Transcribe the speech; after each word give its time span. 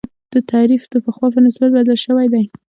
د 0.03 0.03
حکومت 0.03 0.43
تعریف 0.51 0.83
د 0.91 0.93
پخوا 1.05 1.27
په 1.33 1.39
نسبت 1.45 1.69
بدل 1.77 1.97
شوی 2.05 2.25
دی. 2.33 2.43